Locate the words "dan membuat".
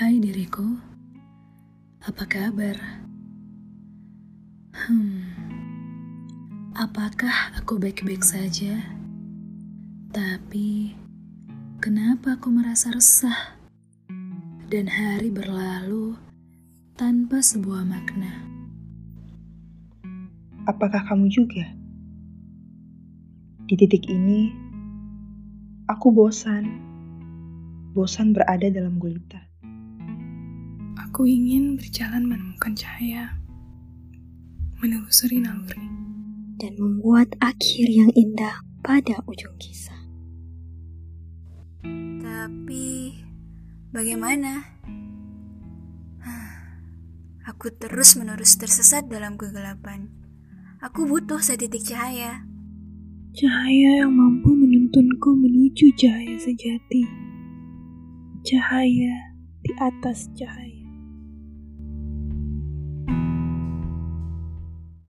36.62-37.34